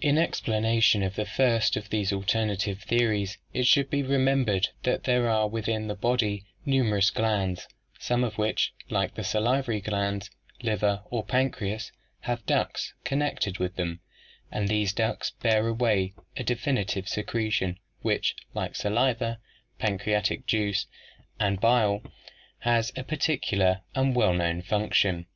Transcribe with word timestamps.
In 0.00 0.18
explanation 0.18 1.04
of 1.04 1.14
the 1.14 1.24
first 1.24 1.76
of 1.76 1.90
these 1.90 2.12
alternative 2.12 2.80
theories 2.82 3.38
it 3.52 3.64
should 3.68 3.88
be 3.88 4.02
remembered 4.02 4.70
that 4.82 5.04
there 5.04 5.28
are 5.30 5.46
within 5.46 5.86
the 5.86 5.94
body 5.94 6.44
numerous 6.64 7.10
glands, 7.10 7.68
some 7.96 8.24
of 8.24 8.38
which, 8.38 8.72
like 8.90 9.14
the 9.14 9.22
salivary 9.22 9.80
glands, 9.80 10.32
liver 10.62 11.04
or 11.10 11.24
pancreas, 11.24 11.92
have 12.22 12.44
ducts 12.44 12.92
connected 13.04 13.58
with 13.60 13.76
them, 13.76 14.00
and 14.50 14.66
these 14.66 14.92
ducts 14.92 15.30
bear 15.30 15.68
away 15.68 16.12
a 16.36 16.42
definite 16.42 17.06
secretion 17.06 17.78
which, 18.02 18.34
like 18.52 18.72
the 18.72 18.78
saliva, 18.78 19.38
pancreatic 19.78 20.44
juice, 20.46 20.88
and 21.38 21.60
bile, 21.60 22.02
has 22.58 22.92
a 22.96 23.04
particular 23.04 23.82
and 23.94 24.16
well 24.16 24.34
known 24.34 24.60
function. 24.60 25.26